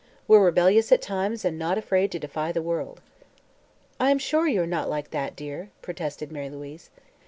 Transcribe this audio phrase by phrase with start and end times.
[0.27, 3.01] We're rebellious, at times, and not afraid to defy the world."
[3.99, 6.89] "I'm sure you are not like that, dear," protested Mary Louise.